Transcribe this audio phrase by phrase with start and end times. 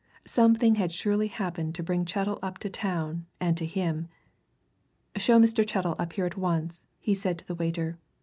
[0.25, 4.07] Something had surely happened to bring Chettle up to town and to him.
[5.15, 5.63] "Show Mr.
[5.63, 7.99] Chettle up here at once," he said to the waiter.